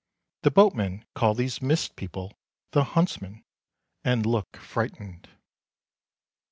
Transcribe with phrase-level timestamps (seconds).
[0.41, 2.35] The boatmen call these mist people
[2.71, 3.43] the Huntsmen,
[4.03, 5.29] and look frightened....